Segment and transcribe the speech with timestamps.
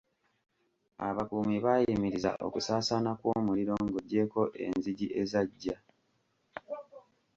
[1.07, 5.75] Abakuumi baayimiriza okusaasaana kw'omuliro ng'ogyeko enzigi ezaggya.